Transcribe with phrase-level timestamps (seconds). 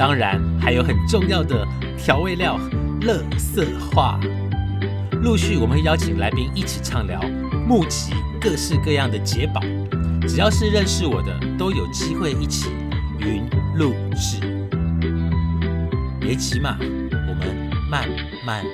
[0.00, 1.62] 当然还有很重要的
[1.98, 2.58] 调味料——
[3.04, 4.18] 乐色话。
[5.22, 7.20] 陆续我们会邀请来宾一起畅聊，
[7.68, 9.60] 募集各式各样的解宝。
[10.26, 12.70] 只要是认识我的，都有机会一起
[13.18, 13.44] 云
[13.76, 14.40] 录制。
[16.18, 18.08] 别急嘛，我们慢
[18.42, 18.64] 慢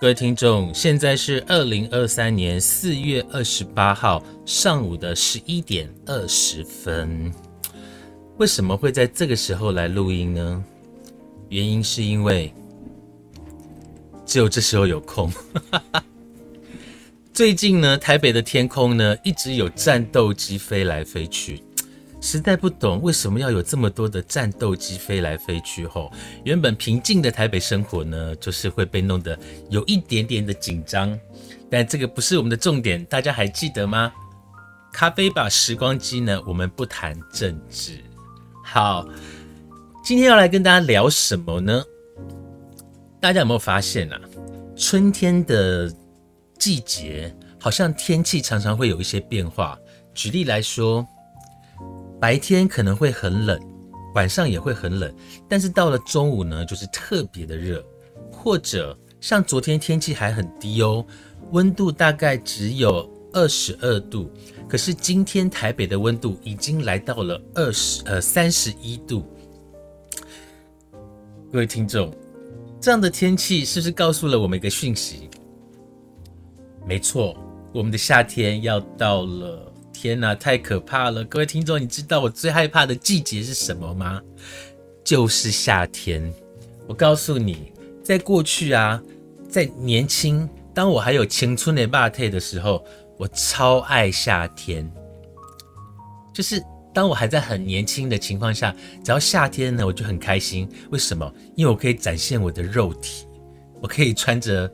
[0.00, 7.30] 各位听众，现在是二零二三年四月二十八号上午的十一点二十分。
[8.38, 10.64] 为什么会在这个时候来录音呢？
[11.50, 12.50] 原因是因为
[14.24, 15.30] 只有这时候有空。
[17.34, 21.62] 最近呢，台北的天空呢一直有战斗机飞来飞去。
[22.22, 26.12] 实在不懂为什么要有这么多的战斗机飞来飞去后，
[26.44, 29.38] 原本平静的台北生活呢，就是会被弄得
[29.70, 31.18] 有一点点的紧张。
[31.70, 34.12] 但这个不是我们的重点，大家还记得吗？
[34.92, 37.98] 咖啡吧时光机呢，我们不谈政治。
[38.62, 39.08] 好，
[40.04, 41.82] 今天要来跟大家聊什么呢？
[43.18, 44.20] 大家有没有发现啊？
[44.76, 45.90] 春天的
[46.58, 49.78] 季节好像天气常常会有一些变化。
[50.12, 51.06] 举例来说。
[52.20, 53.58] 白天可能会很冷，
[54.14, 55.12] 晚上也会很冷，
[55.48, 57.82] 但是到了中午呢，就是特别的热，
[58.30, 61.04] 或者像昨天天气还很低哦，
[61.52, 64.30] 温度大概只有二十二度，
[64.68, 69.24] 可是今天台北的温度已经来到了二十呃三十一度。
[71.50, 72.14] 各位听众，
[72.78, 75.30] 这样的天气是不是告诉了我们一个讯息？
[76.86, 77.34] 没错，
[77.72, 79.69] 我们的夏天要到了。
[80.02, 81.22] 天哪，太可怕了！
[81.22, 84.18] 各位听众，你知道我最害怕的季节是什么吗？
[85.04, 86.32] 就是夏天。
[86.88, 87.70] 我告诉你，
[88.02, 88.98] 在过去啊，
[89.46, 92.82] 在年轻，当我还有青春的霸退的时候，
[93.18, 94.90] 我超爱夏天。
[96.32, 98.74] 就是当我还在很年轻的情况下，
[99.04, 100.66] 只要夏天呢，我就很开心。
[100.90, 101.30] 为什么？
[101.54, 103.26] 因为我可以展现我的肉体，
[103.82, 104.72] 我可以穿着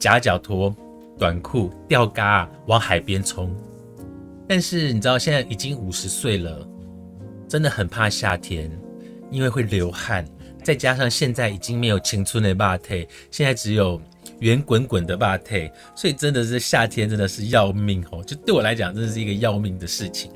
[0.00, 0.74] 夹脚拖、
[1.18, 3.54] 短裤、吊嘎往海边冲。
[4.46, 6.68] 但是你知道，现在已经五十岁了，
[7.48, 8.70] 真的很怕夏天，
[9.30, 10.24] 因为会流汗，
[10.62, 14.00] 再加上现在已经没有青春的霸退，现在只有
[14.40, 18.22] 圆滚滚的霸退，所以真的是夏天真的是要命哦！
[18.24, 20.30] 就对我来讲，真的是一个要命的事情。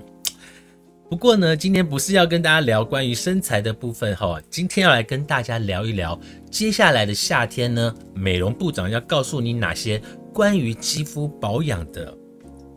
[1.10, 6.18] 不过呢，今天不是要跟大家聊关于身材的部分哈，今天要来跟大家聊一聊
[6.50, 10.00] 接下来的夏天呢，美容部长要告诉你哪些
[10.32, 12.14] 关于肌肤保养的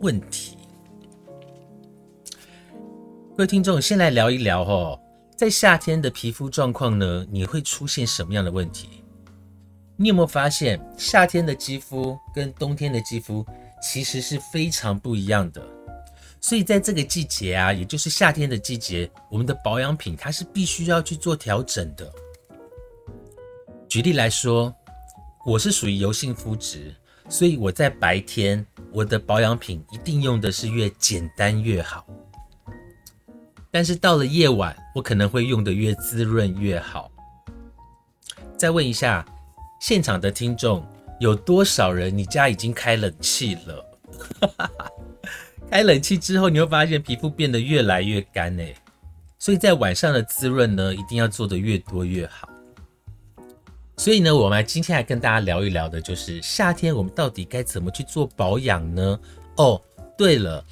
[0.00, 0.56] 问题。
[3.34, 5.00] 各位听众，先来聊一聊哦，
[5.34, 9.02] 在夏天的皮肤状况呢，你会出现什么样的问题？
[9.96, 13.44] 你有没有发现，夏天的肌肤跟冬天的肌肤
[13.82, 15.66] 其实是非常不一样的？
[16.42, 22.12] 所以在这个季节啊，也就是夏天的季节，我们的保养品它是必须要去做调整的。
[23.88, 24.74] 举例来说，
[25.46, 26.94] 我是属于油性肤质，
[27.30, 32.06] 所以我在白天我的保养品一定用的是越简单越好。
[33.72, 37.10] 但是到了夜晚，我可能会用的越滋润越好。
[38.54, 39.24] 再问一下，
[39.80, 40.86] 现场的听众
[41.18, 42.16] 有多少人？
[42.16, 43.84] 你家已经开冷气了？
[45.70, 48.76] 开冷气之后，你会发现皮肤变得越来越干诶。
[49.38, 52.46] 所以在晚上的滋润呢，一定要做的越多越好。
[53.96, 59.18] 所以呢，我们今天来跟大家聊一聊的，就是夏天我们到底该怎么去做保养呢？
[59.56, 59.80] 哦，
[60.18, 60.62] 对了。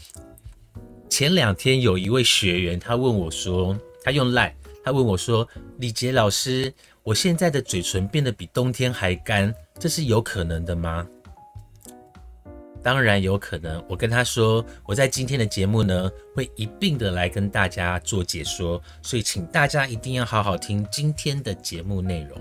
[1.11, 4.55] 前两天有一位学员，他问我说：“他用赖，
[4.85, 5.47] 他问我说，
[5.79, 6.73] 李杰老师，
[7.03, 11.07] 我现在的嘴唇变得比冬天还干，这是有可能的吗？”
[12.83, 13.85] 当然有可能。
[13.89, 22.41] 我跟他说，我在今天的节目呢，会一并的来跟大家做解说，所以请大家一定要好好听今天的节目内容。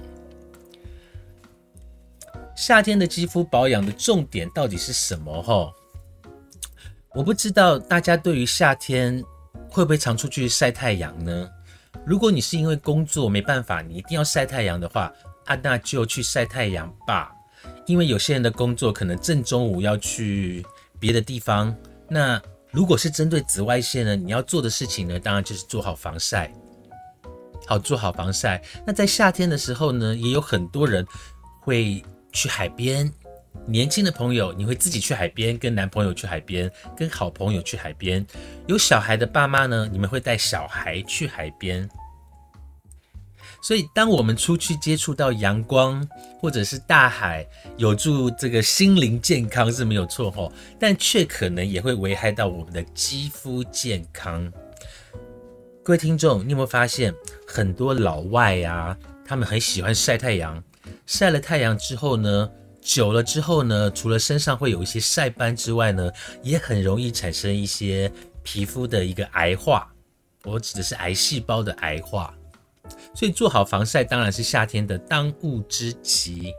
[2.56, 5.42] 夏天的肌肤保养的重点到底是什么？
[5.42, 5.74] 哈？
[7.16, 9.24] 我不知道大家对于夏天
[9.68, 11.50] 会不会常出去晒太阳呢？
[12.06, 15.12] 如果你是因为工作没办法，你一定要晒太阳的话，
[15.46, 17.32] 啊，那就去晒太阳吧。
[17.88, 20.64] 因为有些人的工作可能正中午要去
[21.00, 21.76] 别的地方，
[22.08, 22.40] 那
[22.70, 26.54] 如果是针对紫外线呢，你要做的事情呢，当然就是做好防晒。
[27.66, 28.62] 好，做好防晒。
[28.86, 31.06] 那在夏天的时候呢，也有很多人
[31.62, 33.12] 会去海边。
[33.66, 38.26] 年轻的朋友，你会自己去海边，跟男朋友去海边，跟好朋友去海边。
[38.68, 41.90] 有小孩的爸妈呢，你们会带小孩去海边。
[43.62, 46.08] 所以，当我们出去接触到阳光
[46.40, 54.50] 或者是大海，有助这个心灵健康是没有错吼，但却可能也会危害到我们的肌肤健康。
[55.84, 57.14] 各位听众，你有没有发现
[57.46, 60.64] 很多老外呀，他们很喜欢晒太阳，
[61.06, 62.50] 晒了太阳之后呢，
[62.92, 69.94] 久了之后呢，除了身上会有一些晒斑之外呢，也很容易产生一些皮肤的一个癌化。
[70.44, 72.34] 我指的是癌细胞的癌化。
[73.14, 76.52] 所以做好防晒当然是夏天的当务之急。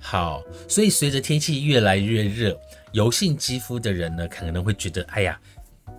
[0.00, 2.58] 好，所以随着天气越来越热，
[2.90, 5.40] 油性肌肤的人呢，可能会觉得，哎呀，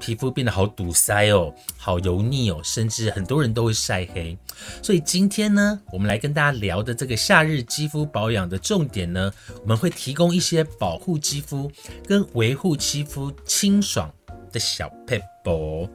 [0.03, 4.37] 皮肤变得好堵塞哦，好油腻哦，甚至很多人都会晒黑。
[4.81, 11.71] 所以今天呢，我们来跟大家聊的这个夏日肌肤保养的重点呢，我们会提供一些保护肌肤
[12.05, 14.11] 跟维护肌肤清爽
[14.51, 15.89] 的小配博。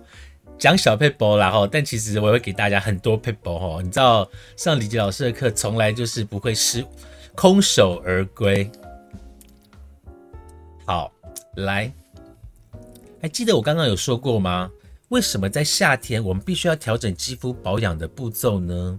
[0.59, 3.83] 讲小 p e p 啦哈，但其实我会给大家很多 p e p 哈。
[3.83, 4.27] 你知道
[4.57, 6.83] 上李杰老师的课，从来就是不会失
[7.37, 8.69] 空手而归。
[10.87, 11.13] 好，
[11.57, 11.93] 来，
[13.21, 14.71] 还记得我刚刚有说过吗？
[15.09, 18.99] 为什么在夏天我们必须要调整肌肤保养的步骤呢？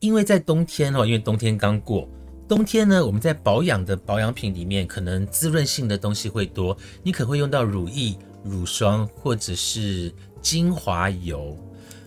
[0.00, 2.08] 因为在冬天哦，因为冬天刚过，
[2.48, 10.12] 冬天呢，我们在保养的保养品里面，可能滋润性的东西会多，你可能会用到乳液、乳霜或者是。
[10.40, 11.58] 精华油，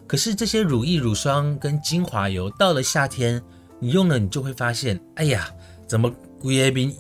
[0.08, 3.44] 可是这些乳液、乳霜跟精华油到了夏天，
[3.78, 5.54] 你用了你就会发现，哎呀，
[5.86, 6.96] 怎么骨叶冰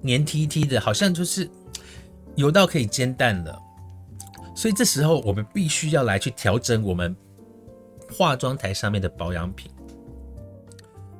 [0.00, 1.50] 黏 T T 的，好像就是
[2.38, 3.60] 油到可以煎蛋了。
[4.54, 7.14] 所以这时候我们必须要来去调整我们
[8.16, 9.70] 化妆台上面的保养品。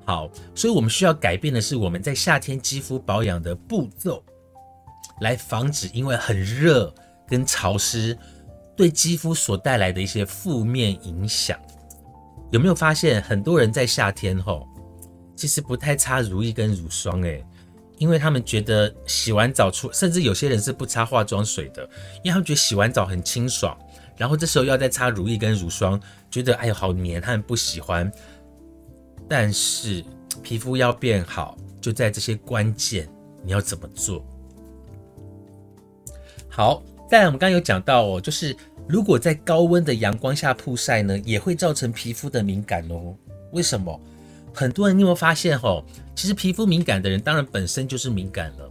[0.06, 4.24] 好，所以我们需要改变的是我们在夏天肌肤保养的步骤，
[5.20, 6.94] 来防止因为很热
[7.26, 8.16] 跟潮湿。
[8.76, 11.58] 对肌肤所带来的一些负面影响，
[12.52, 14.68] 有没有发现很多人在夏天后，
[15.34, 17.44] 其实不太擦乳液跟乳霜诶，
[17.98, 21.82] 因为他们觉得洗完澡出，甚至有些人是不擦化妆水的，
[22.22, 23.76] 因为他们觉得洗完澡很清爽，
[24.16, 26.00] 然后这时候要再擦乳液跟乳霜，
[26.30, 28.10] 觉得哎呦好黏，他们不喜欢。
[29.28, 30.04] 但是
[30.42, 33.08] 皮肤要变好，就在这些关键，
[33.44, 34.24] 你要怎么做？
[36.48, 36.82] 好。
[37.10, 38.54] 但我们刚刚有讲到哦，就是
[38.86, 43.16] 如果在高温的阳光下曝晒呢，也会造成皮肤的敏感哦。
[43.52, 43.98] 为什么？
[44.54, 45.84] 很多人你有没有发现哦？
[46.14, 48.70] 其实皮肤敏感的人，当然本身就是敏感了。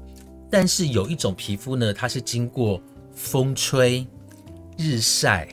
[0.50, 2.82] 但是有一种皮肤呢，它是经过
[3.14, 4.06] 风吹
[4.78, 5.48] 日晒。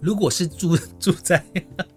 [0.00, 1.44] 如果是住 住在，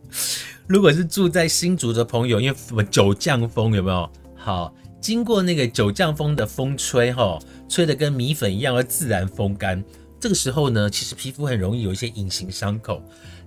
[0.68, 4.10] 如果是住在新竹的朋友，因为什么九降风有没有？
[4.36, 9.84] 好，经过那个九降风的风吹哈，吹的跟米粉一样，而自然风干。
[10.20, 13.02] 这个时候呢，其实皮肤很容易有一些隐形伤口。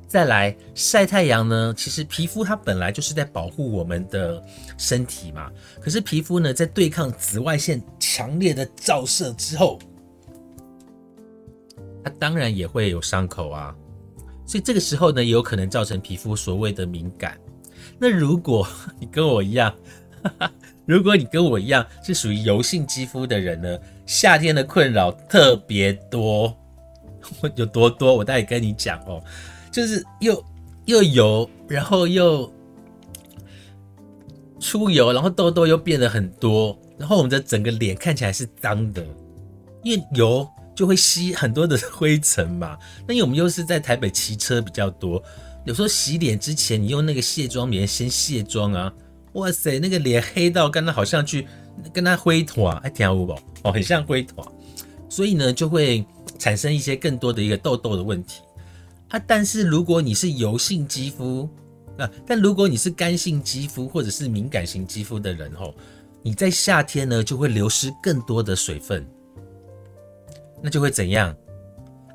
[0.09, 4.43] 再来晒太阳呢，其实皮肤它本来就是在保护我们的
[4.79, 5.53] 身体嘛。
[5.81, 9.79] 可是皮肤呢，在对抗紫外线强烈的照射之后，
[12.03, 13.77] 它当然也会有伤口啊。
[14.47, 17.39] 所以这个时候呢，有可能造成皮肤所谓的敏感。
[17.99, 18.67] 那如果
[18.99, 19.75] 你跟我一样，
[20.87, 26.57] 如果你跟我一样是属于油性肌肤的人呢，夏天的困扰特别多。
[27.57, 29.23] 有多多，我待会跟你讲哦。
[29.79, 30.45] 就是又
[30.87, 32.53] 又油，然后又
[34.59, 39.07] 出油，然后痘痘又变得很多，然后我们的整个脸看起来是脏的，
[39.85, 40.45] 因为油
[40.75, 42.77] 就会吸很多的灰尘嘛。
[43.07, 45.23] 那因为我们又是在台北骑车比较多，
[45.65, 48.93] 有时候洗脸之前你用那个卸妆棉先卸妆啊，
[49.35, 51.47] 哇塞，那个脸黑到刚刚好像去
[51.93, 53.33] 跟他灰团，还挺好不？
[53.63, 54.45] 哦，很像灰团，
[55.09, 56.05] 所以呢就会。
[56.39, 58.43] 产生一些更多的一个痘痘的问题
[59.09, 61.49] 啊，但是如果你是油性肌肤
[61.99, 65.75] 啊，但如果你是干性肌肤或者是敏感型肌肤的人吼，
[66.23, 69.07] 你在夏天呢就会流失更多的水分，
[70.63, 71.35] 那就会怎样？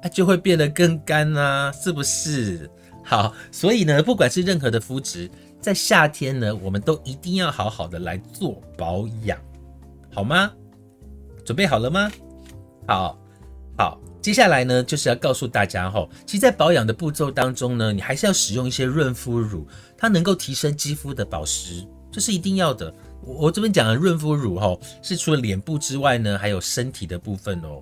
[0.02, 2.70] 啊，就会变得更干啊，是不是？
[3.04, 9.38] 好，所以呢，不管是任何的肤质，在夏天呢，我们都一定要好好的来做保养，
[10.14, 10.52] 好吗？
[11.44, 12.12] 准备好了吗？
[12.88, 13.18] 好，
[13.78, 14.00] 好。
[14.24, 22.92] 接下来呢，就是要告诉大家哈，其实，在保养的步骤当中呢，你还是要使用一些润肤乳，它能够提升肌肤的保湿，这是一定要的。
[23.22, 27.82] 我我这边讲的润肤乳哈，是除了脸部之外呢，还有身体的部分哦。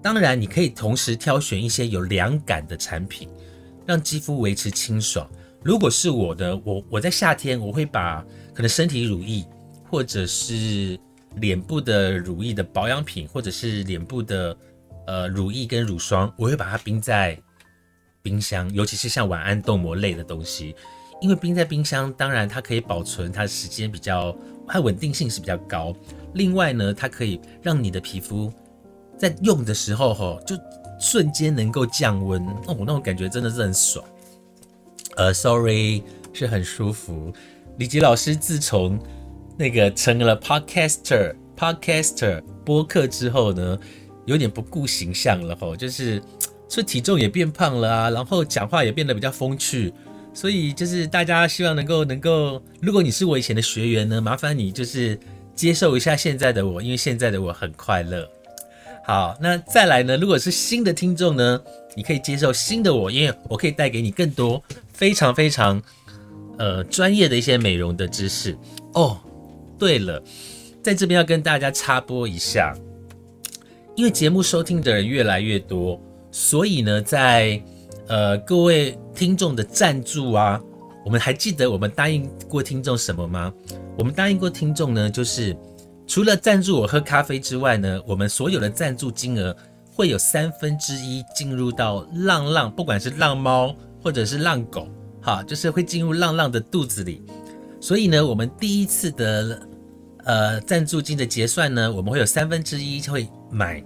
[0.00, 3.28] 当然，你可以同时挑选一些有凉感的产品，
[3.84, 5.28] 让肌肤维持清爽。
[5.64, 8.24] 如果是我的，我我在夏天我会把
[8.54, 9.44] 可能身体乳液，
[9.90, 10.96] 或者是
[11.36, 14.56] 脸部的乳液的保养品，或者是脸部的
[15.06, 17.38] 呃乳液跟乳霜，我会把它冰在
[18.22, 20.74] 冰箱，尤其是像晚安冻膜类的东西，
[21.20, 24.36] 因为冰在冰箱，当然它可以保存它的时间比较，
[24.68, 25.94] 它稳定性是比较高。
[26.34, 28.52] 另外呢，它可以让你的皮肤
[29.18, 30.56] 在用的时候哈，就
[31.00, 34.04] 瞬间能够降温哦，那种感觉真的是很爽。
[35.16, 37.32] 呃，sorry，是很舒服。
[37.78, 38.98] 李吉老师自从
[39.56, 43.78] 那个成了 podcaster，podcaster 播客之后呢，
[44.26, 46.20] 有点不顾形象了吼，就是
[46.68, 49.92] 说体重也变胖了啊，然后讲话也变得比较风趣，
[50.32, 55.18] 所以就是大家希望能够能够，如果你是我以前的学员呢，麻烦你就是
[55.54, 58.28] 接受一下现在的我，因为现在的我很快乐。
[59.04, 61.60] 好，那再来呢，如果是新的听众呢，
[61.96, 64.62] 你可以接受新的我，因为我可以带给你更多。
[64.92, 65.82] 非常非常，
[66.58, 68.56] 呃，专业的一些美容的知识
[68.94, 69.18] 哦。
[69.82, 70.22] 对了，
[70.80, 72.72] 在这边要跟大家插播一下，
[73.96, 77.60] 因为节目收听的人越来越多，所以呢，在
[78.06, 80.62] 呃各位听众的赞助啊，
[81.04, 83.52] 我们还记得我们答应过听众什么吗？
[83.98, 85.56] 我们答应过听众呢，就是
[86.06, 89.56] 除了赞助我喝咖啡之外呢，我们所有的赞助金额
[89.90, 93.74] 会有三分之一进入到浪浪，不管是浪猫。
[94.04, 94.88] 或者是浪狗，
[95.20, 97.22] 哈，就是会进入浪浪的肚子里。
[97.80, 99.62] 所以呢，我们第一次的
[100.24, 103.82] 呃赞助金的结算呢，我们会有三分之一会买，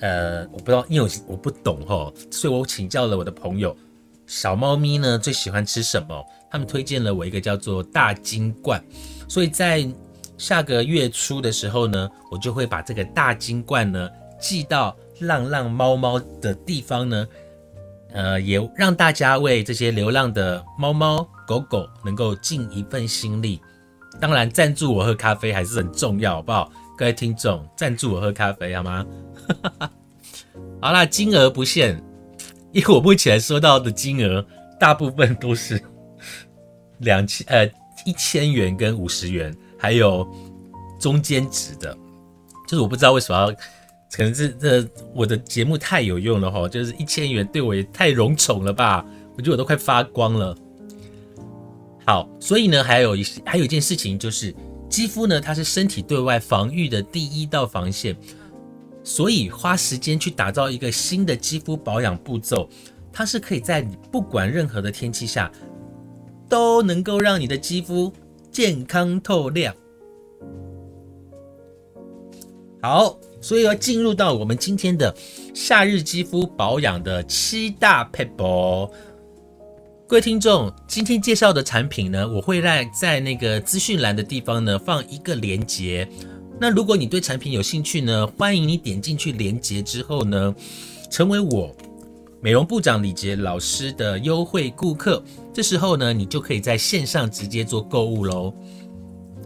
[0.00, 3.76] 呃，我不知道，因为我我不懂哈，所以我请教了我的朋友，
[4.26, 6.24] 小猫咪呢最喜欢吃什么？
[6.50, 8.82] 他们推荐了我一个叫做大金罐，
[9.28, 9.88] 所以在
[10.38, 14.08] 下个月初的时候呢，我就会把这个大金罐呢
[14.40, 17.28] 寄到浪浪猫猫的地方呢。
[18.12, 23.60] 呃，也让大家为这些流浪的猫猫狗狗能够尽一份心力。
[24.20, 26.70] 当然，赞助我喝咖啡还是很重要，好不好？
[26.96, 29.06] 各位听众，赞助我喝咖啡好吗？
[30.82, 31.96] 好啦，金额不限，
[32.72, 34.44] 因为我目前收到的金额
[34.78, 35.82] 大部分都是
[37.00, 37.66] 两千呃
[38.04, 40.28] 一千元跟五十元，还有
[40.98, 41.96] 中间值的，
[42.68, 43.54] 就是我不知道为什么。
[44.12, 44.84] 可能是这
[45.14, 50.52] 我的节目太有用了哈，就是一千元对我也太荣宠了吧，我觉得我都快发光了。
[52.10, 54.52] 好，所以呢，还有一还有一件事情就是，
[54.88, 58.16] 肌肤呢它是身体对外防御的第一道防线，
[59.04, 62.68] 所以花时间去打造一个新的肌肤保养步骤，
[63.12, 65.48] 它是可以在你不管任何的天气下，
[66.48, 68.12] 都能够让你的肌肤
[68.50, 69.72] 健康透亮。
[72.82, 73.20] 好。
[73.42, 75.16] 所以要进入到我们今天的
[75.54, 78.90] 夏日肌肤保养的七大 p e p l e。
[80.10, 86.08] 各位听众，今天介绍的产品呢，我会在在那个资讯栏的地方呢放一个链接。
[86.60, 90.52] 那如果你对产品有兴趣呢，欢迎你点进去链接之后呢，
[91.12, 91.72] 成为我
[92.40, 95.22] 美容部长李杰老师的优惠顾客。
[95.54, 98.52] 这时候呢，你就可以在线上直接做购物喽。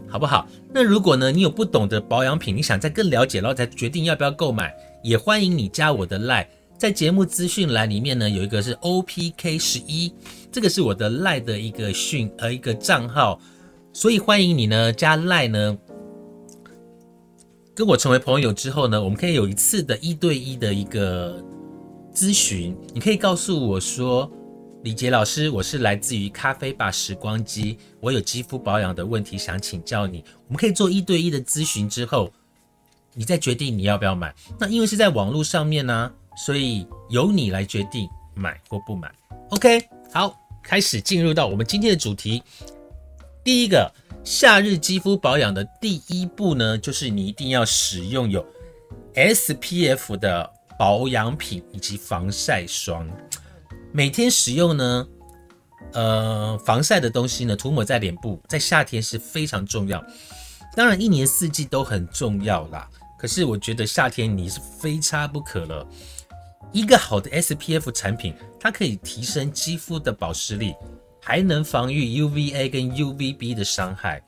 [0.07, 0.47] 好不好？
[0.73, 10.13] 那如果呢，你有不懂的保养品，你想再更了解，然后才决定要不要购买，也欢迎你加我的 line，在节目资讯栏里面呢，有一个是 OPK 十一，
[10.51, 13.39] 这个是我的赖的一个讯呃一个账号，
[13.93, 15.77] 所以欢迎你呢加赖呢，
[17.73, 21.43] 跟我成为朋友之后呢，我们可以有一次的一对一的一个
[22.13, 24.31] 咨询，你可以告诉我说。
[24.83, 32.31] 李杰老师，我是来自于咖啡吧时光机，我有肌肤保养的问题想请教你，我们可以做一对一的咨询之后，
[33.15, 34.31] 你再决定你要不要买。
[34.59, 39.11] 那因为是在网络上面呢，所以由你来决定买或不买。
[39.49, 42.43] OK，好，开始进入到我们今天的主题。
[43.43, 43.91] 第一个
[44.23, 48.45] 夏日肌肤保养的第一步呢，就是你一定要使用有
[49.13, 53.07] SPF 的保养品以及防晒霜。
[53.91, 55.07] 每天使用呢，
[55.93, 60.03] 呃，防晒的东西呢，涂抹在脸部，在夏天是非常重要。
[60.75, 62.89] 当然，一年四季都很重要啦。
[63.17, 65.87] 可是我觉得夏天你是非差不可了。
[66.71, 70.75] 一个好的 SPF 产品，它可以提升肌肤的保湿力，
[71.21, 74.21] 还能防御 UVA 跟 UVB 的伤害。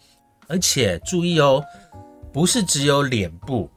[0.47, 1.63] 而且注意哦，
[2.31, 3.69] 不是只有脸部，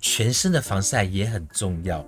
[0.00, 2.04] 全身的防晒也很重要。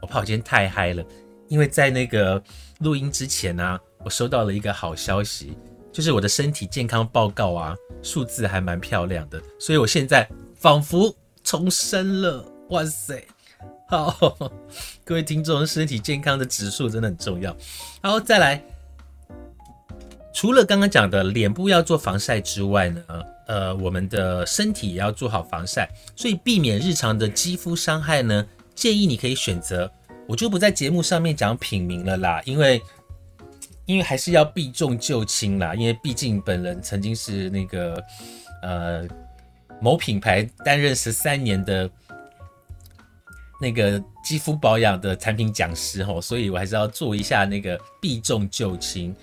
[0.00, 1.04] 我怕我今天太嗨了。
[1.48, 2.42] 因为在那个
[2.78, 5.58] 录音之前呢，我收到了一个好消息，
[5.92, 13.22] 就是我的身体健康报告啊，数字还蛮漂亮的，所以我现在仿佛重生了，哇塞！
[13.86, 14.36] 好，
[15.04, 17.54] 各位听众，身体健康的指数真的很重要。
[18.02, 18.62] 好，再来，
[20.32, 23.02] 除了刚刚讲的脸部要做防晒之外呢，
[23.46, 28.44] 呃，我们的身体也要做好防晒，所以避免日常的肌肤伤害呢，
[28.74, 29.88] 建议你可以选择，
[30.26, 32.82] 我就不在节目上面讲品名了啦，因为
[33.84, 38.02] 因为还是要避重就轻啦，因为毕竟本人曾经是那个
[38.62, 39.06] 呃
[39.78, 41.88] 某品牌担任十三年的。
[43.64, 49.16] 那个肌肤保养的产品讲师哦，所以我还是要做一下那个避重就轻。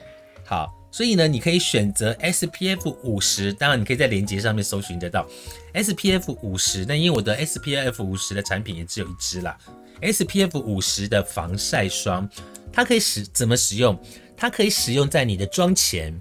[0.43, 5.27] 好，所以呢，你可以选择 SPF 五十，当然你可以在链接上面搜寻得到
[5.75, 6.83] SPF 五十。
[6.85, 9.55] 那因为我的 SPF 五十的产品也只有一支啦
[10.01, 12.27] ，SPF 五十的防晒霜，
[12.73, 13.95] 它可以使怎么使用？
[14.35, 16.19] 它可以使用在你的妆前，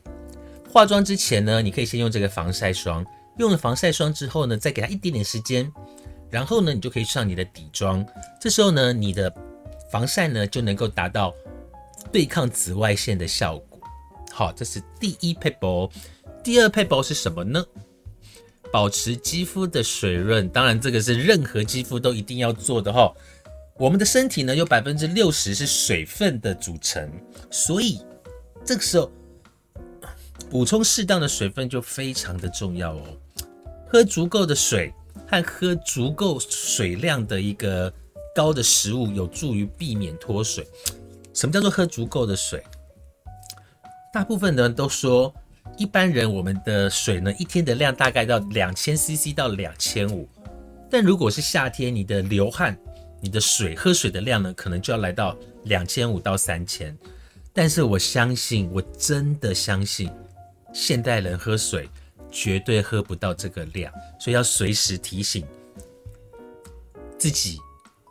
[0.70, 3.02] 化妆之前呢，你可以先用这个防晒霜。
[3.38, 5.72] 用了防晒霜之后呢，再给它一点点时间。
[6.30, 8.06] 然后呢，你就可以上你的底妆，
[8.40, 9.32] 这时候呢，你的
[9.90, 11.34] 防晒呢就能够达到
[12.12, 13.80] 对抗紫外线的效果。
[14.32, 15.90] 好，这是第一配包。
[16.42, 17.64] 第二配包是什么呢？
[18.72, 23.12] 保持肌肤的水润，当然这个是任何肌肤都一定要做的哈。
[23.76, 27.10] 我们的身体呢有百分之六十是水分的组成，
[27.50, 28.00] 所以
[28.64, 29.10] 这个时候
[30.48, 33.02] 补充适当的水分就非常的重要哦。
[33.88, 34.94] 喝足够的水。
[35.30, 37.92] 和喝足够水量的一个
[38.34, 40.66] 高的食物，有助于避免脱水。
[41.32, 42.60] 什么叫做喝足够的水？
[44.12, 45.32] 大部分的人都说，
[45.76, 50.28] 一般人我们的水呢，一天的量大概到两千 CC 到两千五。
[50.90, 52.76] 但如果是夏天，你的流汗，
[53.20, 56.96] 你的水喝水的量呢，可能就要来到两千五到三千。
[57.52, 60.10] 但是我相信，我真的相信，
[60.72, 61.88] 现代人喝水。
[62.30, 65.44] 绝对喝不到这个量，所以要随时提醒
[67.18, 67.58] 自己、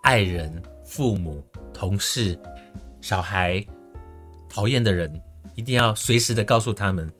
[0.03, 2.37] 爱人、父母、同事、
[3.01, 3.65] 小孩、
[4.49, 5.21] 讨厌的人，
[5.55, 7.11] 一定要随时的告诉他们：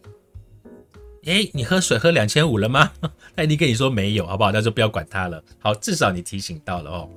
[1.25, 2.91] 哎，你喝水喝两千五了吗？
[3.35, 4.51] 那你跟你说没有，好不好？
[4.51, 5.43] 那就不要管他了。
[5.59, 7.09] 好，至少你提醒到了哦。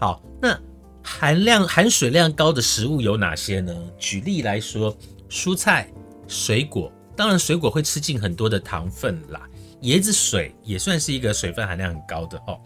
[0.00, 0.58] 好，那
[1.02, 3.74] 含量含水量高的食物有哪些呢？
[3.98, 4.96] 举例来说，
[5.28, 5.88] 蔬菜、
[6.26, 6.90] 水果。
[7.16, 9.40] 当然，水果会吃进很多的糖分啦。
[9.82, 12.58] 椰子水也算是一个水分含量很高的哦。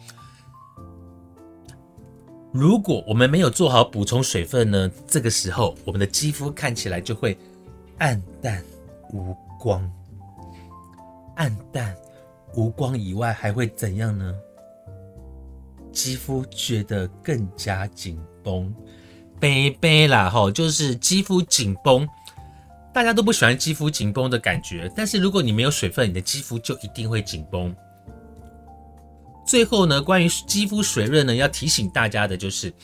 [2.53, 7.37] 如果我们没有做好补充水分呢，这个时候我们的肌肤看起来就会
[7.99, 8.65] 暗淡
[9.13, 9.91] 无光。
[11.37, 11.95] 暗淡
[12.55, 14.35] 无光以外，还会怎样呢？
[15.93, 18.73] 肌肤觉得更加紧绷，
[19.39, 22.09] 背背啦吼，就是肌肤紧绷。
[22.99, 27.73] 大家都不喜欢肌肤紧绷的感觉，但是如果你没有水分，你的肌肤就一定会紧绷。
[29.47, 32.75] 最后呢，关于肌肤水润呢，要提醒大家的就是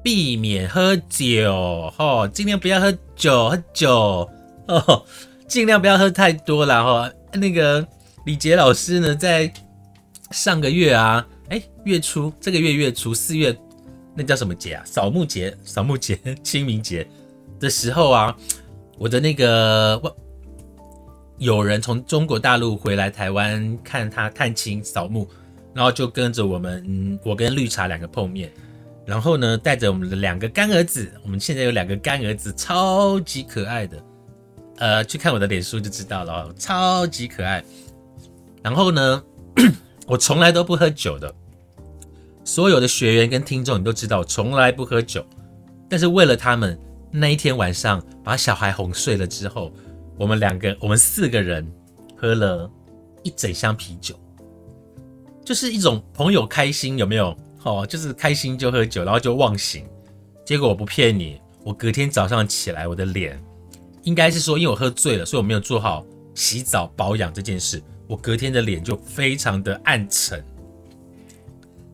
[0.00, 4.30] 避免喝酒，哈，尽量不要喝酒，喝酒
[4.68, 5.04] 哦，
[5.48, 7.12] 尽量不要喝太多了，哈。
[7.32, 7.84] 那个
[8.26, 9.52] 李杰老师呢，在
[10.30, 13.58] 上个月啊，哎，月初这个月月初四月，
[14.14, 14.84] 那叫什么节啊？
[14.86, 17.04] 扫墓节、扫墓节、 清明节
[17.58, 18.36] 的时候啊。
[18.98, 20.02] 我的那个
[21.38, 25.28] 有人从中国大陆回来台湾看他探亲扫墓，
[25.72, 28.52] 然后就跟着我们，我跟绿茶两个碰面，
[29.06, 34.02] 然后呢带着我们的两个干儿子，我们现在有两个干儿子，超级可爱的，
[34.78, 37.62] 呃，去看我的脸书就知道了，超级可爱。
[38.64, 39.22] 然后呢，
[40.08, 41.32] 我从来都不喝酒的，
[42.42, 45.24] 所有的学员跟听众你都知道，我从来不喝酒，
[45.88, 46.76] 但是为了他们。
[47.10, 49.72] 那一天晚上，把小孩哄睡了之后，
[50.18, 51.66] 我们两个，我们四个人
[52.16, 52.70] 喝了
[53.22, 54.14] 一整箱啤酒，
[55.44, 57.36] 就是一种朋友开心，有没有？
[57.64, 59.84] 哦，就是开心就喝酒，然后就忘醒。
[60.44, 63.38] 结果我不骗你，我隔天早上起来，我的脸
[64.04, 70.42] 应该是说，因为我喝醉了，所以我没有做好洗澡保养这件事，我隔天的脸就非常的暗沉，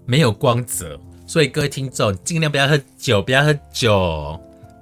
[0.07, 1.00] 没有光泽。
[1.27, 4.38] 所以各位听众，尽量不要喝酒，不要喝酒。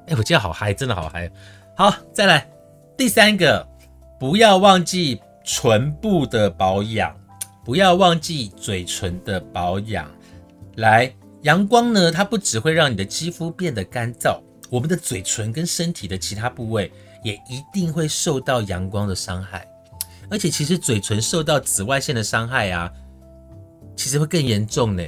[0.06, 1.30] 哎，我今天好嗨，真的好嗨！
[1.76, 2.50] 好，再来
[2.96, 3.66] 第三个，
[4.18, 7.16] 不要忘记唇部的保养，
[7.64, 10.10] 不要忘记嘴唇的保养。
[10.76, 19.64] 来，阳光呢，它不只会让你的肌肤变得干燥，我们的嘴唇跟身体的其他部位也一定会受到阳光的伤害。
[20.28, 22.90] 而且，其实嘴唇受到紫外线的伤害啊，
[23.94, 25.02] 其实会更严重呢。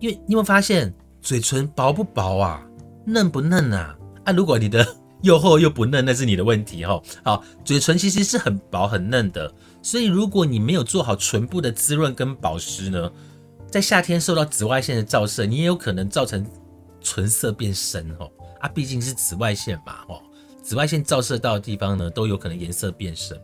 [0.00, 2.66] 因为你有没有发现，嘴唇薄不薄啊，
[3.06, 3.96] 嫩不嫩啊？
[4.30, 4.86] 啊，如果你的
[5.22, 7.00] 又厚又不嫩，那是你的问题哈。
[7.22, 13.10] 好，嘴唇其实是很薄很嫩的，所以如果你没有做好唇部的滋润跟保湿呢，
[13.70, 16.46] 在夏天受到紫外线的照射，你也有可能造成
[17.02, 18.30] 唇色变深哦。
[18.60, 20.22] 啊，毕竟是紫外线嘛，哦，
[20.62, 23.38] 紫外线照射到的地方呢，都有可能颜色变深。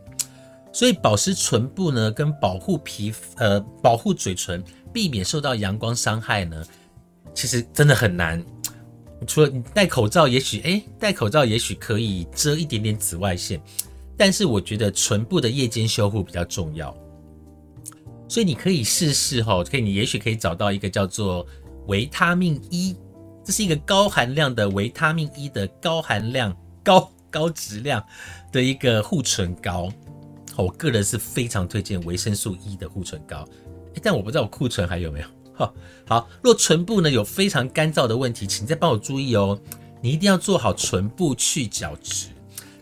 [0.73, 6.63] 所以保湿唇部呢，跟保护皮，呃，保护嘴唇，避免受到阳光伤害呢，
[7.33, 8.43] 其实真的很难。
[9.25, 13.59] 除了你戴口罩，也许哎，戴口罩也许可以遮一点点紫外线，
[14.15, 16.95] 但是我觉得唇部的夜间修护比较重要。
[18.29, 21.47] 所以你可以试试哈，可以，你也许可以找到一个叫做
[21.87, 22.95] 维他命 E，
[23.43, 28.03] 这是一个高含量的维他命 E 的高含量、高高质量
[28.51, 29.89] 的一个护唇膏。
[30.57, 33.47] 我个人是非常推荐维生素 E 的护唇膏，
[34.03, 35.27] 但我不知道我库存还有没有。
[35.57, 35.73] 哈，
[36.07, 39.59] 好，若唇部呢有非常干燥的问题，请再帮我注意哦，
[40.01, 42.27] 你一定要做好唇部去角质。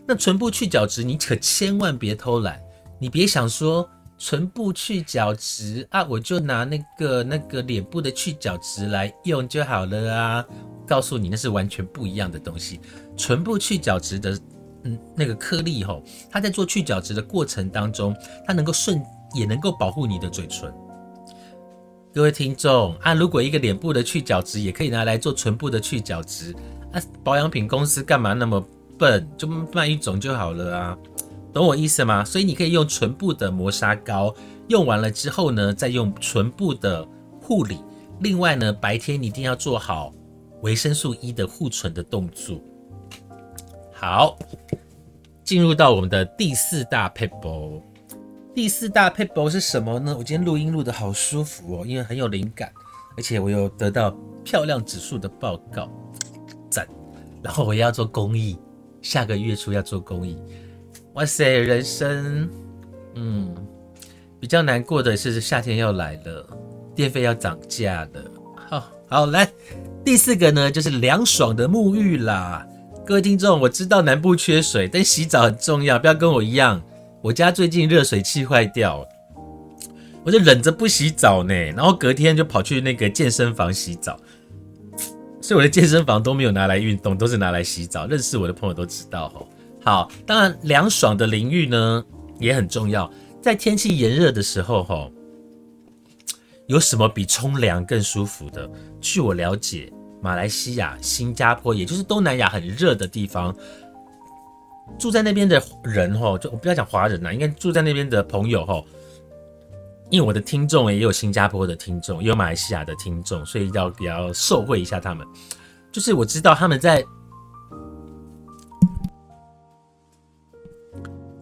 [0.06, 2.60] 那唇部去角质，你可千万别偷懒，
[2.98, 3.88] 你别想说。
[4.18, 10.46] 唇部去角质啊，我就拿那个那个脸部的去角质来用就好了啊！
[10.86, 12.80] 告诉你，那是完全不一样的东西。
[13.14, 14.40] 唇部去角质的，
[14.84, 20.72] 嗯，那个颗粒吼，它在做去角质的过程当中，它能够顺，也能够保护你的嘴唇。
[22.16, 26.50] 各位听众啊，如果一个脸部的去角质也可以拿来做唇部的去角质，
[26.90, 28.58] 啊，保养品公司干嘛那么
[28.98, 30.98] 笨，就卖一种就好了啊！
[31.52, 32.24] 懂我意思吗？
[32.24, 34.34] 所以你可以用唇部的磨砂膏，
[34.68, 37.06] 用完了之后呢，再用唇部的
[37.42, 37.76] 护理。
[38.20, 40.10] 另外呢，白天你一定要做好
[40.62, 42.58] 维生素 E 的护唇的动作。
[43.92, 44.38] 好，
[45.44, 47.82] 进入到我们的第四大 p e b b l
[48.56, 50.16] 第四大 p e b b l 是什么呢？
[50.16, 52.72] 我今天录音录的好舒服哦，因为很有灵感，
[53.14, 55.90] 而且我有得到漂亮指数的报告，
[56.70, 56.88] 赞。
[57.42, 58.58] 然后我要做公益，
[59.02, 60.38] 下个月初要做公益。
[61.12, 62.48] 哇塞，人生，
[63.16, 63.54] 嗯，
[64.40, 66.46] 比较难过的是夏天要来了，
[66.94, 68.24] 电费要涨价了。
[68.70, 69.46] 好，好来，
[70.02, 72.66] 第四个呢就是凉爽的沐浴啦。
[73.04, 76.82] 各位听众，我知道南部缺水，但洗澡很重要，不要跟我一样。
[77.26, 79.04] 我家最近热水器坏掉，
[80.22, 84.16] 我就忍着不洗澡呢，然后隔天就跑去那个健身房洗澡。
[85.40, 88.06] 所以我的健身房都没有拿来运动，都是拿来洗澡。
[88.06, 89.44] 认识我的朋友都知道哈。
[89.82, 92.04] 好，当然凉爽的淋浴呢
[92.38, 93.10] 也很重要。
[93.42, 95.10] 在天气炎热的时候，哈，
[96.68, 98.70] 有什么比冲凉更舒服的？
[99.00, 103.52] 据我了解，马来西亚、新加坡，也就是东南亚很热的地方，
[104.98, 108.82] 住在那边的人，哈，就我不要讲华人呐，应该住在那边的朋友，哈，
[110.10, 115.26] 因为我的听众也有新加坡的听众，也有马来西亚的听众，所以要比较受惠一下他们。
[115.92, 117.04] 就是我知道他们在。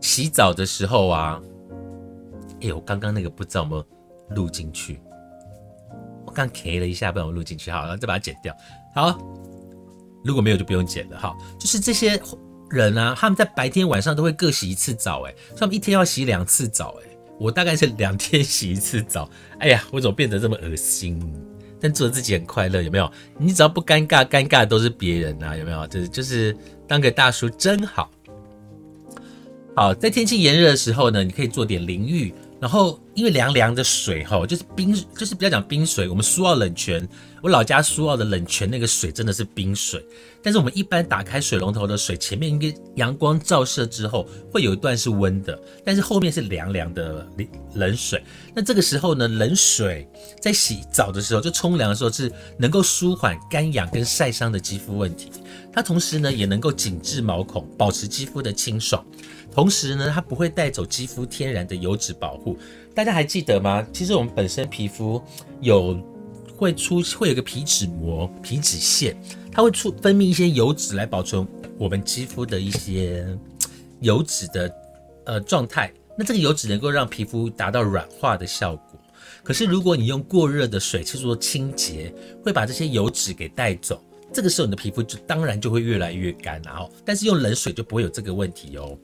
[0.00, 1.40] 洗澡的时候啊，
[2.60, 3.84] 哎，我刚刚那个不知道有没有
[4.36, 5.00] 录进去，
[6.26, 8.54] 我刚 K 了一下，不让我录进去，好了，再把它剪掉。
[8.94, 9.18] 好，
[10.22, 11.18] 如果没有就不用剪了。
[11.18, 12.20] 哈，就是这些
[12.74, 17.08] 人啊，他们在白天晚上都会各洗一次澡，哎，他们一天要洗两次澡，哎，
[17.38, 19.30] 我大概是两天洗一次澡。
[19.58, 21.22] 哎呀，我怎么变得这么恶心？
[21.80, 23.10] 但做自己很快乐，有没有？
[23.38, 25.86] 你只要不尴尬，尴尬都是别人啊，有没有？
[25.86, 26.56] 就是就是
[26.88, 28.10] 当个大叔真好。
[29.76, 37.08] 好，在天气炎热的时候呢，你可以做点淋浴，然后因为凉凉的水哈，就是冰，就是不要讲冰水，我们苏澳冷泉，
[37.42, 40.04] 我老家苏澳的冷泉那个水真的是冰水，
[40.42, 48.22] 但是我们一般打开水龙头的水，前面应该阳光照射之后会有一段是温的，但是后面是凉凉的冷冷水。
[48.52, 50.08] 那这个时候呢，冷水
[50.40, 55.30] 在洗澡的时候，就冲凉的时候是能够舒缓干痒跟晒伤的肌肤问题，
[55.72, 59.04] 它同时呢也能够紧致毛孔，保持肌肤的清爽。
[59.52, 62.58] 同时呢，它不会带走肌肤天然的油脂保护。
[62.94, 63.84] 大家还记得吗？
[63.92, 65.20] 其实我们本身皮肤
[65.60, 65.98] 有
[66.56, 69.16] 会出会有个皮脂膜、皮脂腺，
[69.50, 73.26] 它会出分泌一些油脂来保存我们肌肤的一些
[74.00, 74.72] 油脂的
[75.24, 75.92] 呃状态。
[76.16, 79.00] 那这个油脂能够让皮肤达到软化的效果。
[79.42, 84.00] 可是如果你用过热的水去做清洁，会把这些油脂给带走。
[84.32, 88.96] 这个时候你的皮肤就当然就会越来越干，然后但是用冷水就不会有这个问题哦。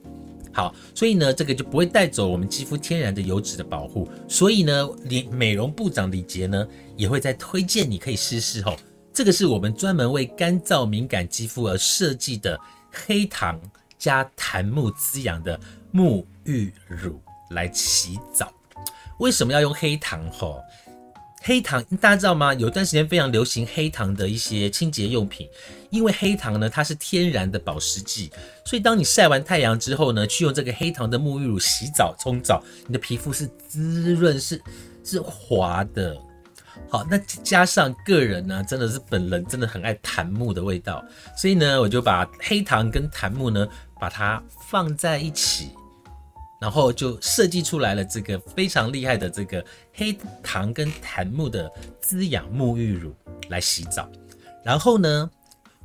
[0.52, 4.08] 好，所以呢，这个就不会带走我们肌肤天然的油脂的保护。
[4.28, 8.76] 所以呢，李美容部长李杰呢，也会在推荐你可以试试哦。
[9.12, 12.58] 这个是我们专门为干燥敏感肌肤而设计的
[12.90, 13.60] 黑糖
[13.98, 15.58] 加檀木滋养的
[15.92, 18.52] 沐浴乳来洗澡。
[19.18, 20.30] 为什么要用黑糖？
[20.30, 20.60] 吼？
[21.42, 22.52] 黑糖大家知道吗？
[22.54, 25.48] 有段时间非常流行黑糖的一些清洁用品，
[25.88, 28.30] 因为黑糖呢它是天然的保湿剂，
[28.64, 34.60] 所以当你晒完太阳之后呢，去用这个黑糖的沐浴乳洗澡冲澡，你的皮肤是滋润，是
[35.02, 36.14] 是滑的。
[36.88, 41.04] 好，那加上个人呢，真的是本人真的很爱檀木的味道，
[41.36, 43.66] 所以呢，我就把黑糖跟檀木呢，
[43.98, 45.70] 把它放在一起，
[46.60, 51.70] 然后就设计出来了这个非常厉害的这个黑糖跟檀木的
[52.00, 53.14] 滋养沐浴乳
[53.48, 54.06] 来洗澡。
[54.62, 55.30] 然后呢，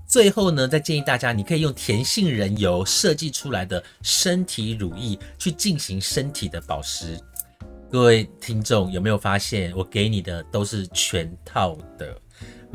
[0.06, 7.18] 最后呢，再建议大家，你可以用甜杏仁油设计出来的身体乳液去进行身体的保湿。
[7.90, 12.14] 各位听众有没有发现，我给你的都是全套的，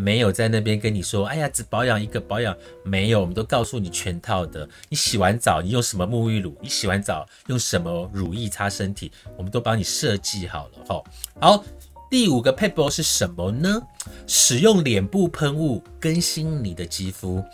[0.00, 4.68] 没有在那边跟你说，哎呀，只保养一个保养，没有，我们都告诉你全套的。
[4.88, 6.56] 你洗完澡，你用什么沐浴乳？
[6.60, 9.12] 你洗完澡用什么乳液擦身体？
[9.36, 11.04] 我们都帮你设计好了哈。
[11.40, 11.64] 好，
[12.10, 13.80] 第五个 paper 是什么呢？
[14.26, 17.44] 使用脸部喷雾更新你的肌肤。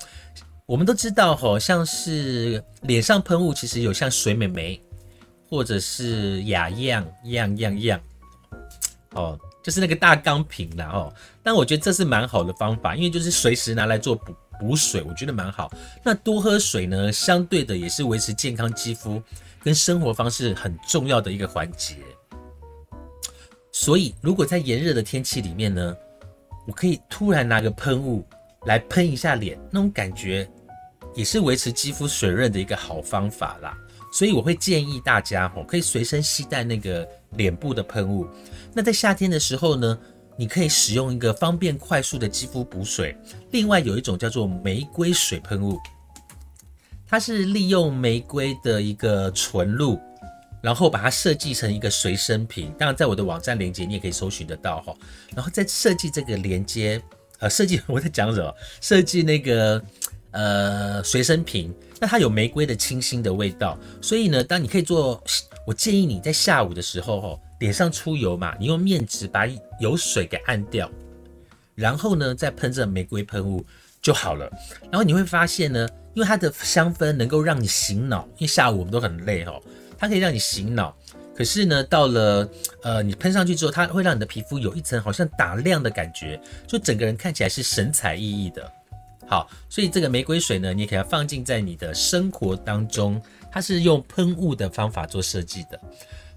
[0.64, 4.80] 我们都知道哈，像是脸上喷雾，其实有像水美眉。
[5.48, 8.00] 或者是雅漾样样样，
[9.12, 11.12] 哦，就是那个大钢瓶啦哦。
[11.42, 15.68] 但我觉得这是蛮好的方法，因为就是随时拿来做补补水，我觉得蛮好。
[16.04, 19.20] 那多喝水呢，相对的也是维持健康肌肤
[19.64, 21.96] 跟生活方式很重要的一个环节。
[23.72, 25.96] 所以，如果在炎热的天气里面呢，
[26.64, 28.24] 我可以突然拿个喷雾
[28.66, 30.48] 来喷一下脸，那种感觉
[31.12, 33.76] 也是维持肌肤水润的一个好方法啦。
[34.16, 38.26] 所以我会建议大家吼，可以随身携带那个脸部的喷雾。
[38.72, 39.98] 那在夏天的时候呢，
[40.38, 43.14] 你可以使用一个方便快速的肌肤补水。
[43.50, 45.78] 另外有一种叫做玫瑰水喷雾，
[47.06, 50.00] 它是利用玫瑰的一个纯露，
[50.62, 52.72] 然后把它设计成一个随身瓶。
[52.78, 54.94] 当然，在我的网站链接你也可以搜寻得到哈。
[55.34, 57.02] 然后再设计这个连接，
[57.40, 58.54] 呃，设计 我在讲什么？
[58.80, 59.84] 设计那个
[60.30, 61.70] 呃随身瓶。
[62.00, 65.22] 那它有玫瑰的清新的味道，所以呢，当你可以做，
[65.66, 69.46] 我建议你在下午的时候，吼，脸上出油嘛，你用面纸把
[69.80, 70.90] 油水给按掉，
[71.74, 73.64] 然后呢，再喷这玫瑰喷雾
[74.02, 74.50] 就好了。
[74.90, 79.62] 然后你会发现呢，因为它的香氛能够让你醒脑，因为下午我们都很累，吼，
[79.98, 80.94] 它可以让你醒脑。
[81.34, 82.48] 可是呢，到了
[82.82, 88.72] 呃，你喷上去之后，它会让你的皮肤有一层好像打亮的感觉，就整个人看起来是神采奕奕的。
[89.28, 93.20] 好，所以这个玫瑰水呢，你也可以放进在你的生活当中。
[93.50, 95.80] 它是用喷雾的方法做设计的。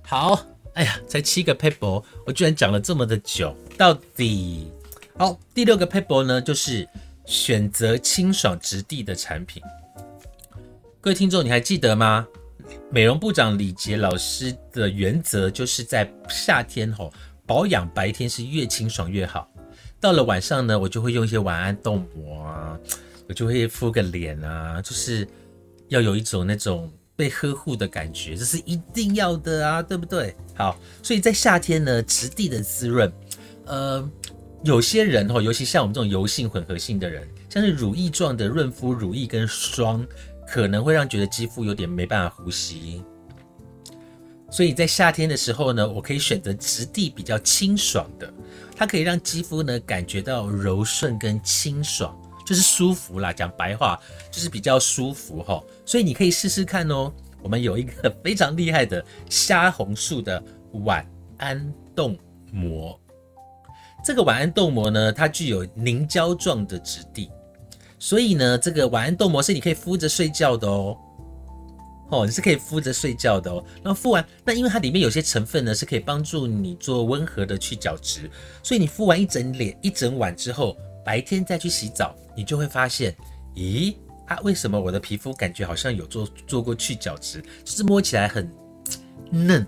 [0.01, 0.39] 好，
[0.73, 4.71] 哎呀，才七个 paper，我居然讲了这么的久，到底
[5.17, 5.37] 好。
[5.53, 6.87] 第六个 paper 呢，就是
[7.25, 9.61] 选择清爽质地的产品。
[11.01, 12.25] 各位听众，你还记得吗？
[12.89, 17.11] 美容部长李杰老师的原则就是在夏天吼
[17.45, 19.47] 保养，白天是越清爽越好。
[19.99, 22.79] 到了晚上呢，我就会用一些晚安冻膜啊，
[23.27, 25.27] 我就会敷个脸啊，就是
[25.89, 30.33] 要有一种那种被呵护的感觉，这是一定要的啊，对不对？
[30.55, 33.11] 好，所以在夏天呢，质地的滋润，
[33.65, 34.09] 呃，
[34.63, 40.05] 有些人哦，尤其像我们这种油性混合性的人，像是乳液状的润肤乳液跟霜，
[40.47, 43.03] 可能会让觉得肌肤有点没办法呼吸。
[44.51, 48.33] 所以在夏天的时候呢，我可以选择质地比较清爽的。
[48.79, 53.33] 它可以让肌肤呢感觉到柔顺跟清爽，就是舒服啦。
[53.33, 53.99] 讲白话
[54.31, 57.11] 就是比较舒服哈，所以你可以试试看哦。
[57.43, 60.41] 我们有一个非常厉害的虾红素的
[60.85, 62.17] 晚安冻
[62.53, 62.97] 膜，
[64.01, 67.29] 这个晚安冻膜呢，它具有凝胶状的质地，
[67.99, 70.97] 所以呢，这个晚安冻膜是你可以敷着睡觉的哦。
[72.09, 73.63] 哦，你是可以敷着睡觉的哦。
[73.83, 78.29] 然后敷完，那因为它里面有些成分呢，是可以帮助你做温和的去角质，
[78.63, 83.15] 所以你敷完一整脸一整晚之后，白天再去洗澡，你就会发现，
[83.55, 83.95] 咦，
[84.25, 88.51] 啊，为什么我的皮肤感觉好像有做做过去角质，就是摸起来很
[89.29, 89.65] 嫩，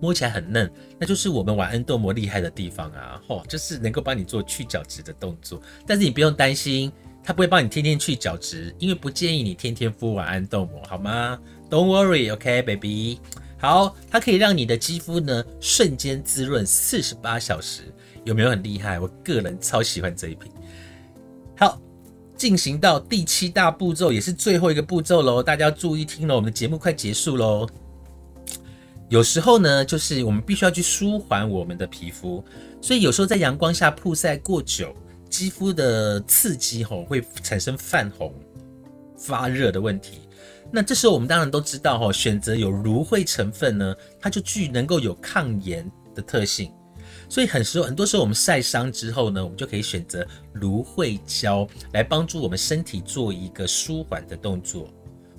[0.00, 3.22] 摸起来很嫩，那就是我们晚安豆膜厉害的地方啊！
[3.28, 6.92] 吼，就是能够帮你做去角质的动作，但是你不用担心。
[7.26, 11.36] 它不会帮你天天去角质，因为不建议你天天敷晚安豆膜，好吗
[11.68, 13.18] ？Don't worry，OK，baby。
[13.58, 19.00] 好，它可以让你的肌肤呢瞬间滋润四十八小时，有没有很厉害？
[19.00, 20.48] 我个人超喜欢这一瓶。
[21.58, 21.80] 好，
[22.36, 27.68] 进行到第七大步骤，也是最后一个步骤喽，大家要注意听了，我们的节目快结束喽。
[29.08, 32.44] 有时候呢，就是我们必须要去舒缓我们的皮肤，
[32.80, 34.94] 所以有时候在阳光下曝晒过久。
[35.36, 38.32] 肌肤的刺激吼会产生泛红、
[39.18, 40.20] 发热的问题。
[40.72, 46.72] 那这时候我们当然都知道吼，选择有芦荟成分呢，它就具能够有抗炎的特性。
[47.28, 54.88] 所以很时候很多时候我们晒伤之后呢，我们就可以选择芦荟胶来帮助我们身体做一个舒缓的动作。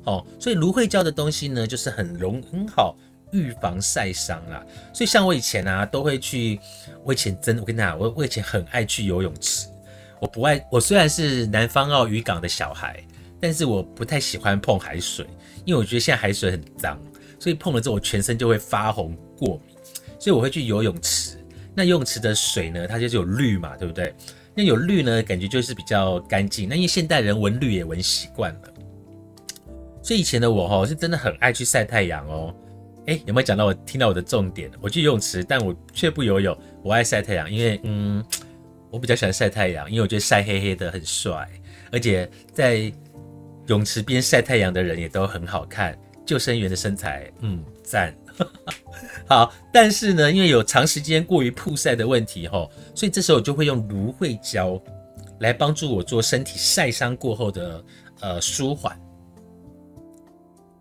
[0.04, 2.96] 哦，所以芦荟胶的东西呢，就是很容很好。
[3.32, 4.64] 预防晒伤啦。
[4.94, 6.60] 所以像我以前啊，都会去，
[7.04, 9.68] 我以前真，我跟你讲，我我以前很爱去游泳池。
[10.20, 13.04] 我不爱，我虽然是南方澳渔港的小孩，
[13.40, 15.26] 但是我不太喜欢碰海水，
[15.66, 17.00] 因为我觉得现在海水很脏，
[17.40, 19.76] 所以碰了之后我全身就会发红过敏。
[20.20, 21.38] 所以我会去游泳池。
[21.76, 24.12] 那游泳池的水呢，它就是有氯嘛，对不对？
[24.56, 26.68] 那有氯呢，感觉就是比较干净。
[26.68, 28.74] 那因为现代人闻氯也闻习惯了，
[30.02, 32.56] 所以以前的我哈是真的很爱去晒太阳哦。
[33.06, 34.72] 哎，有没有讲到我听到我的重点？
[34.82, 36.58] 我去游泳池，但我却不游泳。
[36.84, 38.26] 我爱晒太阳，因为嗯，
[38.90, 41.50] 我比较喜欢晒太阳，因为我觉得晒黑黑的很帅，
[41.92, 42.92] 而且在
[43.68, 45.98] 泳池边晒太阳的人也都很好看。
[46.26, 48.14] 救生员的身材，嗯，赞。
[49.30, 54.78] 好，但是呢，因为有长时间过于曝晒的问题吼，所以这时候我就会用芦荟胶
[55.40, 57.84] 来帮助我做身体晒伤过后的
[58.20, 59.00] 呃舒缓。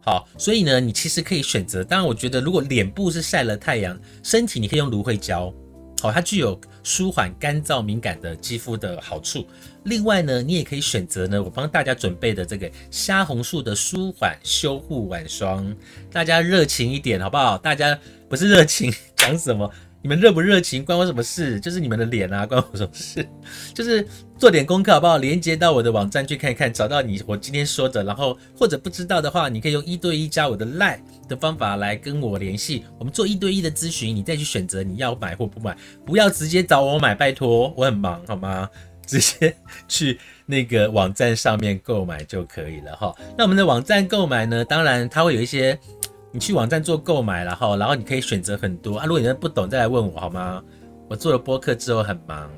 [0.00, 5.52] 好，所以呢，你其实可以选择，当然我觉得如果脸部是晒了太阳，身体你可以用芦荟胶。
[6.00, 9.46] 好，它具有舒缓干燥敏感的肌肤的好处。
[9.84, 15.74] 另外呢，你也可以选择呢，我帮大家准备的这个虾红素的舒缓修护晚霜。
[16.12, 17.56] 大家热情一点好不好？
[17.58, 19.70] 大家不是热情 讲什么？
[20.06, 21.58] 你们热不热情关我什么事？
[21.58, 23.28] 就是你们的脸啊，关我什么事？
[23.74, 24.06] 就是
[24.38, 25.16] 做点功课好不好？
[25.16, 38.70] 连接到我的网站去看一看，找到你我今天说的，然后或者不知道的话，你可以用一对一加我的 line 的方法来跟我联系，我们做一对一的咨询，你再去选择你要买或不买，不要直接找我买，拜托，我很忙好吗？
[39.08, 43.14] 直接去那个网站上面购买就可以了哈。
[43.38, 45.76] 那我们的网站购买呢，当然它会有一些。
[46.36, 49.06] 你去网站做购买然后，然后你可以选择很多啊。
[49.06, 50.62] 如果你真的不懂，再来问我好吗？
[51.08, 52.50] 我做了播客之后很忙。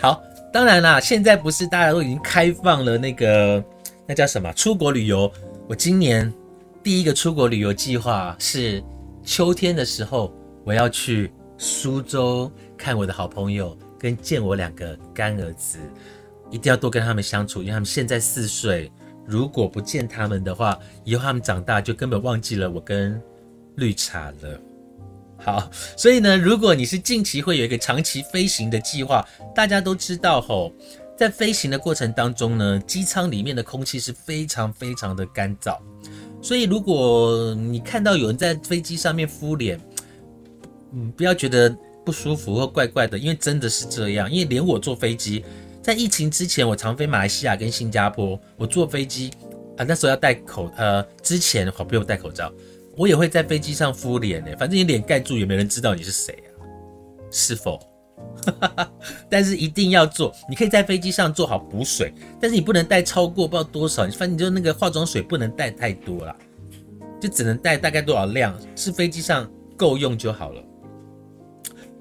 [0.00, 3.64] 好，当然啦，现在不是大家都已经开放了那个
[4.06, 5.28] 那叫什么出国旅游？
[5.66, 6.32] 我今年
[6.80, 8.80] 第一个出国旅游计划是
[9.24, 15.76] 秋天的时候，我要去苏州看我的好朋友，跟见我两个干儿子，
[16.52, 18.92] 一定要多跟他们相处，因为他们现在四岁。
[19.26, 23.20] 如果不见他们的话，以后他们长大就根本忘记了我跟
[23.76, 24.60] 绿茶了。
[25.38, 30.72] 好，所以呢，如果你是近期会有一个长期飞行的计划，大家都知道吼，
[31.18, 35.76] 在飞行的过程当中呢，机舱里面的空气是非常非常的干燥，
[36.40, 39.78] 所以如果你看到有人在飞机上面敷脸，
[40.92, 45.44] 嗯，不要觉得不舒服或怪怪的，因为真的是这样，因为连我坐飞机。
[45.84, 49.30] 在疫情之前，我常飞马来西亚跟新加坡，我坐飞机
[49.76, 52.50] 啊，那时候要戴口呃，之前好不用戴口罩，
[52.96, 56.56] 我也会在飞机上敷脸呢，反正你脸盖住也没人知道你是谁啊，
[57.30, 57.78] 是否？
[59.28, 66.34] 但是一定要做，你可以在飞机上做好补水，但是你不能带超过不知道多少，反正你就那个化妆水不能带太多了，
[67.20, 70.62] 就只能带大概多少量，是飞机上够用就好了，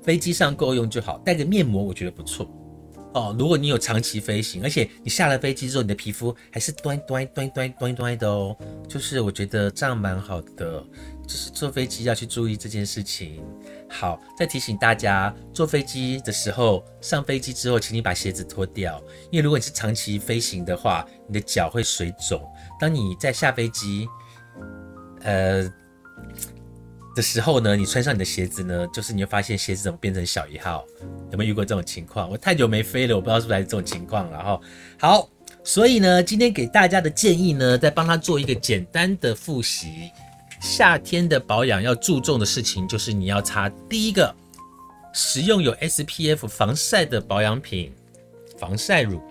[0.02, 2.50] 飞机上够用就好，带个面膜我觉得不错。
[3.14, 8.58] 哦，如果你有长期飞行，而且你下了飞机之后，你的皮肤还是端端端端端端的哦，
[8.90, 10.84] 就是我觉得这样蛮好的，
[11.28, 13.44] 就是坐飞机要去注意这件事情。
[13.88, 19.00] 好，再提醒大家，坐飞机的时候，上飞机之后，请你把鞋子脱掉，
[19.32, 22.42] 因为如果你是长期飞行的话，你的脚会水肿。
[22.80, 24.08] 当你在下飞机，
[25.22, 25.72] 呃。
[27.16, 30.84] 的时候呢，你穿上你的鞋子呢，就是你会发现鞋子怎么变成小一号？
[31.32, 32.30] 有没有遇过这种情况？
[32.30, 34.62] 我太久没飞了，我不知道是不是这种情况了哈。
[35.00, 35.30] 好，
[35.64, 40.10] 所以呢，今天给大家的建议呢，再帮他做一个简单的复习。
[40.60, 44.34] 夏天的保养要注重的事情，就是你要擦第一个，
[45.14, 47.92] 使用有 SPF 防晒的保养品，
[48.58, 49.22] 防晒乳。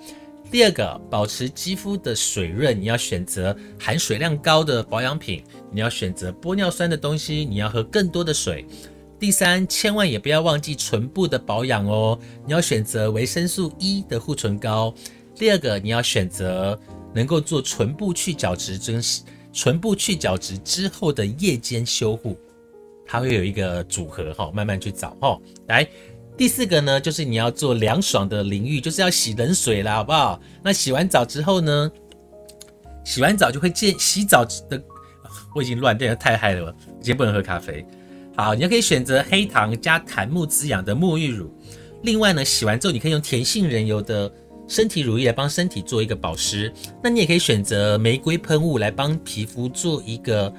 [0.50, 5.42] 第二个，保持肌肤的水润，你要选择含水量高的保养品，
[5.72, 8.66] 你要选择玻尿酸的东西，你要喝更多的水。
[9.18, 14.92] 第三，千万也不要忘记唇部的保养哦，你要选择维生素 E 的护唇膏。
[15.34, 16.78] 第二个，你要选择
[17.14, 22.36] 能够做唇部去角质，真是唇部去角质之后的夜间修护，
[23.06, 25.88] 它会有一个组合哈，慢慢去找哈，来。
[26.34, 30.40] 第四个呢，就是你要做凉爽的淋浴，就是要洗冷水啦，好不好？
[30.64, 31.92] 那洗完澡之后呢，
[33.04, 34.82] 洗完澡就会见洗澡的，
[35.54, 37.84] 我已经乱掉，太嗨了，今天不能喝咖啡。
[38.36, 41.52] 好，你可以选择黑糖加檀木滋养的沐浴乳。
[42.02, 44.32] 另外呢，洗完之后你可以用甜杏仁油的
[44.66, 46.72] 身体乳液来帮身体做一个保湿。
[47.02, 50.52] 那你也可以选择玫瑰喷雾来帮皮肤做一个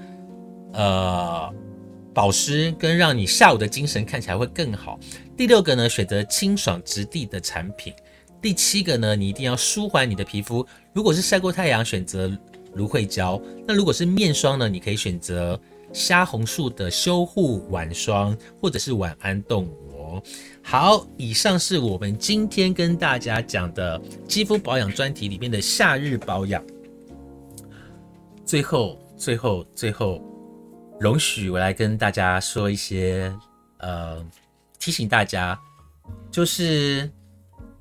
[0.73, 1.51] 呃
[2.13, 4.99] 保湿，跟让你下午的精神看起来会更好。
[5.35, 7.91] 第六个呢，选择清爽质地的产品。
[8.39, 10.65] 第七个呢，你一定要舒缓你的皮肤。
[10.93, 12.31] 如果是晒过太阳，选择
[12.75, 15.59] 芦荟胶；那如果是面霜呢，你可以选择
[15.91, 20.21] 虾红素的修护晚霜或者是晚安冻膜。
[20.61, 26.63] 好，以上是我们今天跟大家讲的肌肤保养专题里面的夏日保养。
[28.45, 30.21] 最后，最后，最后，
[30.99, 33.33] 容许我来跟大家说一些，
[33.77, 34.23] 呃，
[34.77, 35.57] 提醒大家，
[36.29, 37.09] 就是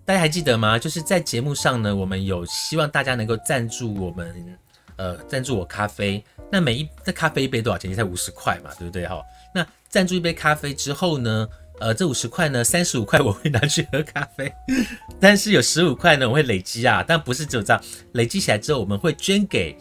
[0.05, 0.79] 大家还记得吗？
[0.79, 4.59] 就是在节目上呢，我们有希望大家能够赞助我们，
[4.97, 6.23] 呃，赞助我咖啡。
[6.51, 7.93] 那每一这咖啡一杯多少钱？
[7.95, 9.07] 才五十块嘛，对不对？
[9.07, 9.23] 哈，
[9.55, 11.49] 那赞助一杯咖啡之后呢，
[11.81, 14.53] 呃，这五十块呢，三十五块我会拿去喝咖啡，
[15.21, 17.83] 但是有十五块呢，我会累积啊，但不是只有这样，
[18.13, 19.77] 累积起来之后，我们会捐给。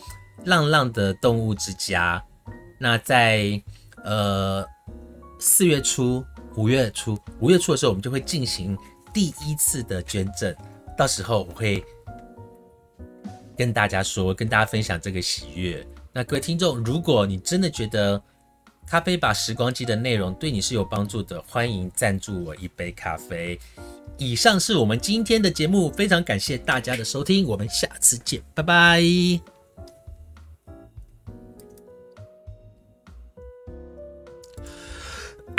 [0.46, 2.20] 浪浪的动物之家，
[2.80, 3.62] 那在
[4.04, 4.66] 呃
[5.40, 8.76] 四月初、五月初、五月初的时候，我们就会进行
[9.14, 10.52] 第一次的捐赠。
[10.98, 11.86] 到时候我会
[13.62, 15.86] 跟大家说，跟大家分享这个喜悦。
[16.12, 18.20] 那各位听众，如果你真的觉得
[18.88, 23.60] 咖啡吧时光机的内容对你是有帮助的，欢迎赞助我一杯咖啡。
[24.18, 29.51] 以上是我们今天的节目，非常感谢大家的收听，我们下次见，拜拜。